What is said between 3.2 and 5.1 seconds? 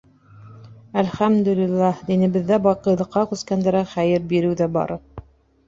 күскәндәргә хәйер биреү ҙә бар.